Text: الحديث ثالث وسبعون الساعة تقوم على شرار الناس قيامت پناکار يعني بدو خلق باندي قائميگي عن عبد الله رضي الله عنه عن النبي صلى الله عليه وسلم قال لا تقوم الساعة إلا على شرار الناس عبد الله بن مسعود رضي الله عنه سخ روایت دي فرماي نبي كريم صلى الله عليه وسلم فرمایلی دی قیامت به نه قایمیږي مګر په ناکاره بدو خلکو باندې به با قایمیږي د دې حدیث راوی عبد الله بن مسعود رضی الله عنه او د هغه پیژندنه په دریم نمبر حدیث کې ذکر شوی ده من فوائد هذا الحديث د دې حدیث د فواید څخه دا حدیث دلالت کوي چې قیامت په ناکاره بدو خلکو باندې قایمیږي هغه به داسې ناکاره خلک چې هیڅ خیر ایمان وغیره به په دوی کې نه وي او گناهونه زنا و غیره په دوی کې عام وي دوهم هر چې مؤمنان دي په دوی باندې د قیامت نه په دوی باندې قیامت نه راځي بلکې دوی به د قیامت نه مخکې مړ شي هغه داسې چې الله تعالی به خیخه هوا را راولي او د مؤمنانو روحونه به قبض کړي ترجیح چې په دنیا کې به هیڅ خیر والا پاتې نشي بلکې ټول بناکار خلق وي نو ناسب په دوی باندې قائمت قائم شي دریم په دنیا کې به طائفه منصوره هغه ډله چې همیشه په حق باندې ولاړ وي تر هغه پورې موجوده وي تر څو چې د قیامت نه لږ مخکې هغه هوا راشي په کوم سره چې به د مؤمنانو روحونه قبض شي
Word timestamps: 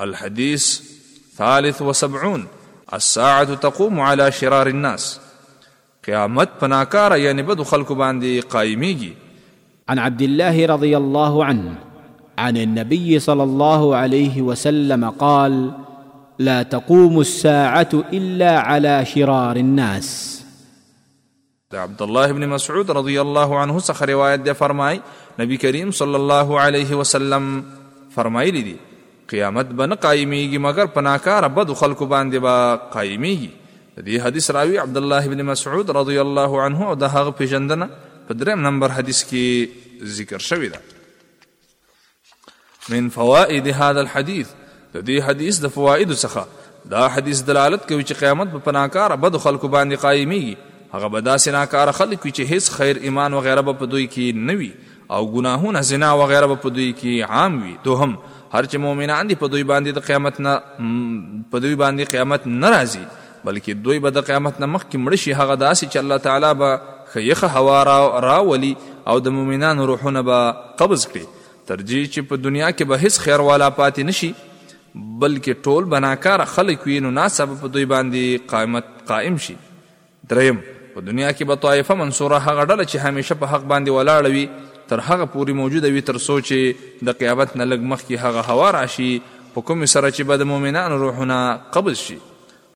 الحديث 0.00 0.80
ثالث 1.36 1.82
وسبعون 1.82 2.46
الساعة 2.94 3.54
تقوم 3.54 4.00
على 4.00 4.32
شرار 4.32 4.66
الناس 4.66 5.20
قيامت 6.06 6.48
پناکار 6.62 7.12
يعني 7.16 7.42
بدو 7.42 7.64
خلق 7.64 7.92
باندي 7.92 8.40
قائميگي 8.40 9.12
عن 9.88 9.98
عبد 9.98 10.22
الله 10.22 10.66
رضي 10.66 10.96
الله 10.96 11.44
عنه 11.44 11.74
عن 12.38 12.56
النبي 12.56 13.18
صلى 13.18 13.42
الله 13.42 13.96
عليه 13.96 14.42
وسلم 14.42 15.10
قال 15.10 15.72
لا 16.38 16.62
تقوم 16.62 17.20
الساعة 17.20 17.88
إلا 18.12 18.58
على 18.60 19.04
شرار 19.04 19.56
الناس 19.56 20.08
عبد 21.74 22.02
الله 22.02 22.32
بن 22.32 22.48
مسعود 22.48 22.90
رضي 22.90 23.20
الله 23.20 23.58
عنه 23.58 23.78
سخ 23.78 24.02
روایت 24.02 24.40
دي 24.40 24.54
فرماي 24.54 25.00
نبي 25.38 25.56
كريم 25.56 25.90
صلى 25.90 26.16
الله 26.16 26.60
عليه 26.60 26.94
وسلم 26.94 27.64
فرمایلی 28.10 28.62
دی 28.62 28.76
قیامت 29.28 29.66
به 29.68 29.86
نه 29.86 29.94
قایمیږي 29.94 30.58
مګر 30.64 30.86
په 30.96 31.00
ناکاره 31.06 31.48
بدو 31.60 31.74
خلکو 31.82 32.06
باندې 32.06 32.36
به 32.46 32.58
با 32.58 32.90
قایمیږي 32.96 33.70
د 33.70 33.98
دې 33.98 34.20
حدیث 34.26 34.50
راوی 34.58 34.76
عبد 34.82 34.96
الله 35.02 35.28
بن 35.34 35.42
مسعود 35.52 35.90
رضی 35.98 36.18
الله 36.24 36.60
عنه 36.66 36.88
او 36.90 36.94
د 37.00 37.16
هغه 37.16 37.30
پیژندنه 37.40 37.88
په 38.28 38.34
دریم 38.42 38.62
نمبر 38.68 38.92
حدیث 38.98 39.22
کې 39.32 40.04
ذکر 40.20 40.38
شوی 40.50 40.68
ده 40.68 40.80
من 42.94 43.08
فوائد 43.18 43.66
هذا 43.66 44.00
الحديث 44.04 44.48
د 44.94 45.04
دې 45.08 45.28
حدیث 45.28 45.60
د 45.66 45.76
فواید 45.78 46.14
څخه 46.14 46.44
دا 46.90 47.06
حدیث 47.12 47.42
دلالت 47.46 47.86
کوي 47.88 48.02
چې 48.04 48.12
قیامت 48.24 48.56
په 48.64 48.72
ناکاره 48.80 49.16
بدو 49.26 49.38
خلکو 49.46 49.68
باندې 49.68 49.98
قایمیږي 50.08 50.92
هغه 50.96 51.08
به 51.14 51.20
داسې 51.20 51.48
ناکاره 51.60 51.92
خلک 52.00 52.20
چې 52.28 52.40
هیڅ 52.40 52.70
خیر 52.80 52.96
ایمان 53.08 53.32
وغیره 53.38 53.60
به 53.62 53.72
په 53.80 53.84
دوی 53.94 54.06
کې 54.12 54.36
نه 54.50 54.54
وي 54.60 54.72
او 55.10 55.32
گناهونه 55.32 55.80
زنا 55.80 56.16
و 56.18 56.26
غیره 56.26 56.54
په 56.54 56.70
دوی 56.70 56.94
کې 57.00 57.30
عام 57.30 57.62
وي 57.62 57.76
دوهم 57.84 58.16
هر 58.52 58.64
چې 58.66 58.76
مؤمنان 58.76 59.26
دي 59.28 59.34
په 59.34 59.46
دوی 59.52 59.64
باندې 59.70 59.94
د 59.98 60.06
قیامت 60.08 60.40
نه 60.40 60.54
په 61.50 61.58
دوی 61.58 61.76
باندې 61.82 62.10
قیامت 62.14 62.46
نه 62.46 62.70
راځي 62.72 63.44
بلکې 63.46 63.72
دوی 63.86 63.98
به 63.98 64.10
د 64.10 64.26
قیامت 64.30 64.60
نه 64.60 64.66
مخکې 64.66 65.06
مړ 65.06 65.14
شي 65.24 65.32
هغه 65.34 65.54
داسې 65.62 65.92
چې 65.92 65.96
الله 65.96 66.16
تعالی 66.16 66.54
به 66.60 66.80
خیخه 67.12 67.50
هوا 67.58 67.82
را 67.90 67.98
راولي 68.28 68.76
او 69.06 69.18
د 69.20 69.28
مؤمنانو 69.38 69.86
روحونه 69.86 70.22
به 70.28 70.52
قبض 70.80 71.06
کړي 71.14 71.64
ترجیح 71.72 72.04
چې 72.06 72.28
په 72.32 72.36
دنیا 72.46 72.70
کې 72.70 72.84
به 72.90 73.02
هیڅ 73.04 73.18
خیر 73.26 73.40
والا 73.50 73.70
پاتې 73.78 74.08
نشي 74.10 74.34
بلکې 74.94 75.62
ټول 75.64 75.84
بناکار 75.94 76.44
خلق 76.56 76.86
وي 76.86 77.00
نو 77.00 77.10
ناسب 77.10 77.56
په 77.62 77.68
دوی 77.76 77.86
باندې 77.94 78.50
قائمت 78.54 78.84
قائم 79.08 79.38
شي 79.46 79.56
دریم 80.30 80.60
په 80.94 81.00
دنیا 81.06 81.32
کې 81.32 81.42
به 81.48 81.54
طائفه 81.66 81.94
منصوره 81.94 82.38
هغه 82.38 82.64
ډله 82.66 82.84
چې 82.90 82.96
همیشه 83.06 83.34
په 83.40 83.46
حق 83.54 83.64
باندې 83.64 83.90
ولاړ 83.96 84.32
وي 84.36 84.48
تر 84.88 85.00
هغه 85.10 85.26
پورې 85.34 85.54
موجوده 85.62 85.90
وي 85.94 86.02
تر 86.10 86.18
څو 86.28 86.34
چې 86.50 86.58
د 87.10 87.18
قیامت 87.22 87.50
نه 87.60 87.64
لږ 87.72 87.80
مخکې 87.92 88.14
هغه 88.26 88.42
هوا 88.54 88.68
راشي 88.78 89.10
په 89.58 89.68
کوم 89.70 89.80
سره 89.96 90.06
چې 90.16 90.22
به 90.30 90.34
د 90.44 90.50
مؤمنانو 90.54 90.96
روحونه 91.04 91.38
قبض 91.76 91.98
شي 92.06 92.18